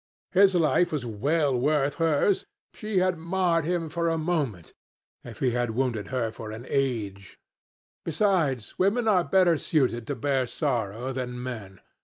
His 0.31 0.55
life 0.55 0.91
was 0.91 1.05
well 1.05 1.55
worth 1.55 1.97
hers. 2.01 2.47
She 2.73 2.97
had 2.97 3.19
marred 3.19 3.65
him 3.65 3.87
for 3.87 4.09
a 4.09 4.17
moment, 4.17 4.73
if 5.23 5.37
he 5.41 5.51
had 5.51 5.75
wounded 5.77 6.07
her 6.07 6.31
for 6.31 6.49
an 6.49 6.65
age. 6.69 7.37
Besides, 8.03 8.79
women 8.79 9.05
were 9.05 9.23
better 9.23 9.59
suited 9.59 10.07
to 10.07 10.15
bear 10.15 10.47
sorrow 10.47 11.13
than 11.13 11.43
men. 11.43 11.81